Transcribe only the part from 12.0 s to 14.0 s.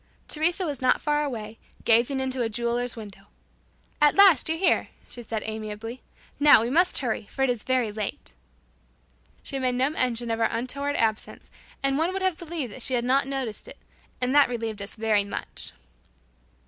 would have believed that she had not noticed it,